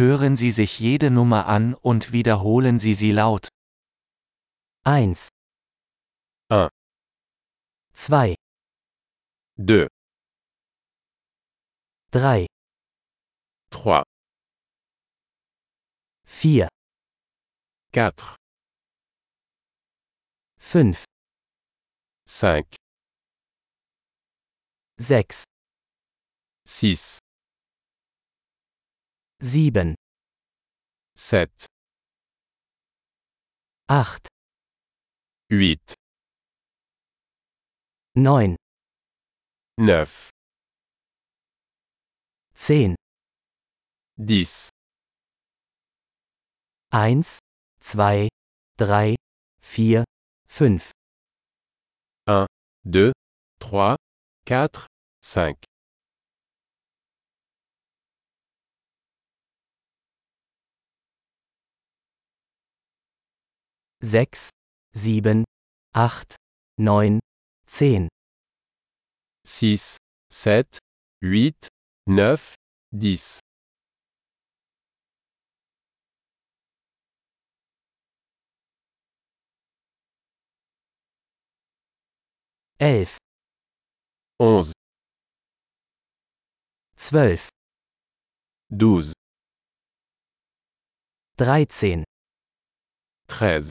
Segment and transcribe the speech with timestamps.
[0.00, 3.48] Hören Sie sich jede Nummer an und wiederholen Sie sie laut.
[4.82, 5.28] 1,
[6.48, 6.70] 1,
[7.92, 8.34] 2,
[9.58, 9.86] 2,
[12.12, 12.46] 3,
[13.68, 14.02] 3,
[16.24, 16.68] 4,
[17.92, 18.12] 4,
[20.58, 21.04] 5,
[22.26, 22.74] 5,
[24.96, 25.44] 6,
[26.64, 27.19] 6,
[29.42, 29.94] 7,
[31.16, 31.48] 7,
[33.88, 34.28] 8,
[35.50, 35.94] 8,
[38.16, 38.56] 9,
[39.78, 40.30] 9,
[42.54, 42.96] 10,
[44.18, 44.68] 10,
[46.92, 47.38] 1,
[47.80, 48.28] 2,
[48.76, 49.16] 3,
[49.62, 50.04] 4,
[50.50, 50.82] 5,
[52.26, 52.46] 1,
[52.84, 53.12] 2,
[53.58, 53.96] 3,
[54.44, 54.86] 4,
[55.22, 55.69] 5,
[64.02, 64.48] 6,
[64.94, 65.44] 7,
[65.94, 66.36] 8,
[66.78, 67.20] 9,
[67.66, 68.08] 10,
[69.44, 69.98] 6,
[70.30, 70.78] 7,
[71.22, 71.68] 8,
[72.06, 72.54] 9,
[72.92, 73.40] 10,
[82.80, 83.18] 11,
[84.38, 84.72] 11,
[86.96, 87.48] 12,
[88.70, 89.12] 12,
[91.36, 92.04] 13,
[93.28, 93.70] 13,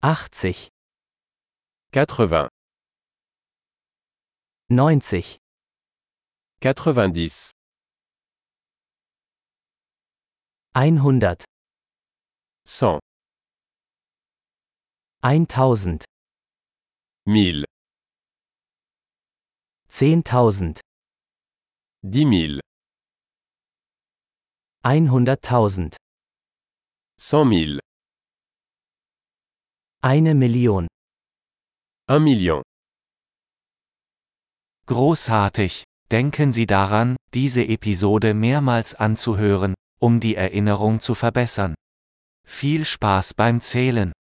[0.00, 0.70] 80,
[1.90, 2.48] 80,
[4.70, 5.40] 90,
[6.60, 7.52] 90,
[10.72, 11.44] 100,
[12.64, 13.00] 100,
[15.16, 16.04] 1000,
[17.26, 17.64] 1000,
[19.90, 20.80] 10.000,
[22.04, 22.60] 10 000,
[24.84, 25.96] 100.000,
[27.18, 27.80] 100 000,
[30.00, 30.86] eine Million.
[32.06, 32.62] 1 million.
[34.86, 35.82] Großartig!
[36.12, 41.74] Denken Sie daran, diese Episode mehrmals anzuhören, um die Erinnerung zu verbessern.
[42.46, 44.12] Viel Spaß beim Zählen!